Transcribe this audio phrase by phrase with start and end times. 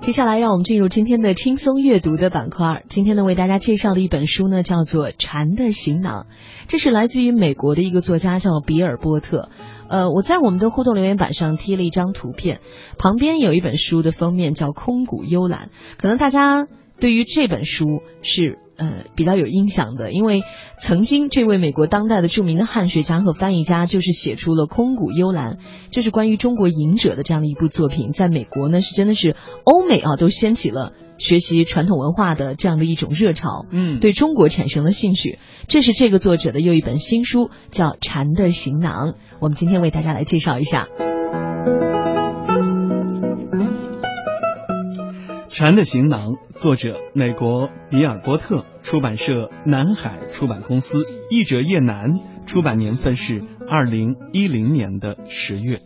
[0.00, 2.84] 接下来，让我们进入今天的轻松阅读的板块。
[2.88, 6.26] 今天呢，为大家介绍的一本书呢，叫做《蝉的行囊》，
[6.68, 9.50] 这是来自于美国的一个作家，叫比尔·波特。
[9.90, 12.60] 呃，我在我们的互动留言板上贴了一张图片，
[12.98, 15.66] 旁边有一本书的封面叫《空谷幽兰》，
[16.00, 16.66] 可能大家
[16.98, 18.58] 对于这本书是。
[18.80, 20.42] 呃，比较有印象的，因为
[20.78, 25.56] 曾经这位美国当代的著名的汉学家和翻译家，就是写出了《空谷幽兰》，
[25.90, 35.38] 就是关于中国隐者的这样的一部作品，在美国呢是真的是欧美啊都掀起了学习传统文化的这样的一种热潮，嗯，对中国产生了兴趣。
[35.68, 40.88] 这是这个作者的又一本新书，叫《禅的行囊》，我们今天为大家来介绍一下。
[45.60, 55.82] 《禅的行囊》，作者美国比尔·波特，出版社南海出版公司，译者叶楠，出版年份是二零一零年的十月。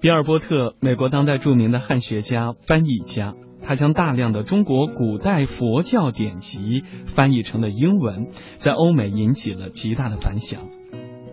[0.00, 10.62] 比尔·波特，美国当代著名的汉学家、翻译家，他将大量的中国古代佛教典籍翻译成了英文，在欧美引起了极大的反响。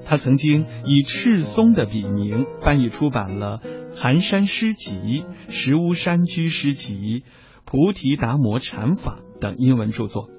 [0.06, 3.60] 他曾经以赤松的笔名翻译出版了
[4.00, 4.96] 《寒山诗集》
[5.50, 6.96] 《石屋山居诗集》
[7.66, 10.30] 《菩提达摩禅法》等英文著作。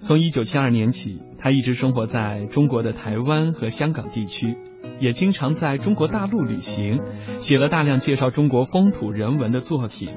[0.00, 4.58] 从一九七二年起，他一直生活在中国的台湾和香港地区，
[5.00, 7.00] 也经常在中国大陆旅行，
[7.38, 10.10] 写了大量介绍中国风土人文的作品。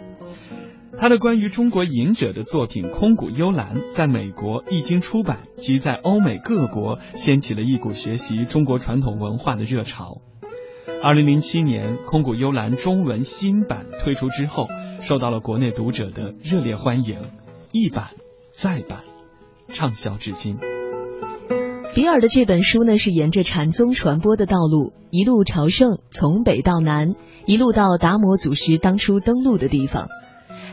[0.98, 10.22] 他的关于中国隐者的作品《空谷幽兰》在美国一经出版，即在欧美各国掀起了一股学习中国传统文化的热潮。
[11.02, 14.68] 二零零七年，《空谷幽兰》中文新版推出之后，
[15.02, 17.18] 受到了国内读者的热烈欢迎，
[17.72, 18.06] 一版
[18.52, 19.00] 再版，
[19.70, 20.58] 畅销至今。
[21.94, 30.08] 比尔的这本书呢，是沿着禅宗传播的道路一路朝圣，从北到南，一路到达摩祖师当初登陆的地方。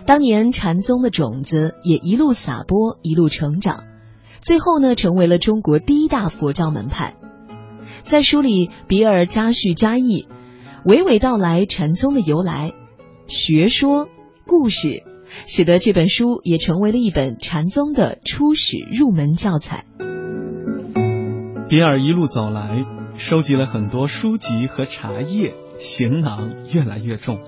[0.06, 3.84] 当年禅宗的种子也一路撒播，一路成长，
[4.40, 7.16] 最后呢，成为了中国第一大佛教门派。
[8.02, 10.26] 在书里，比尔加叙加意，
[10.84, 12.72] 娓娓道来禅宗的由来、
[13.26, 14.08] 学说、
[14.46, 15.02] 故事，
[15.46, 19.84] 使得这本书也成为了一本禅宗的初始入门教材。
[21.68, 22.84] 比尔一路走来，
[23.14, 27.40] 收集了很多书籍和茶叶，行囊越来越重。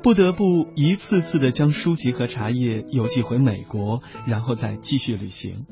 [0.00, 5.64] 不得不一次次的将书籍和茶叶邮寄回美国，然后再继续旅行。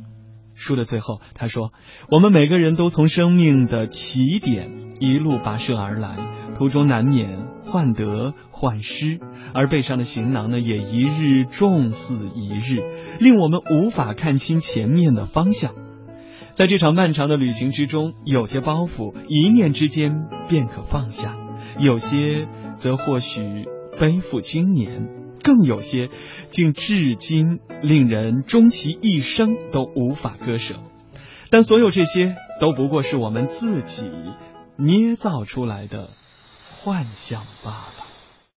[0.63, 1.73] 书的最后，他说
[2.09, 6.17] ：“我们每个人都从生命的起点一路跋涉而来，
[6.57, 9.19] 途中难免患得患失，
[9.53, 12.81] 而背上的行囊呢，也一日重似一日，
[13.19, 15.75] 令我们无法看清前面的方向。
[16.55, 21.37] 在这场漫长的旅行之中，有些包袱一念之间便可放下，
[21.79, 23.43] 有些则或许……”
[24.01, 25.11] 背负经年，
[25.43, 26.09] 更有些
[26.51, 30.77] 竟至今令人终其一生都无法割舍。
[31.51, 34.11] 但所有这些都不过是我们自己
[34.77, 36.09] 捏造出来的
[36.83, 38.12] 幻想罢了。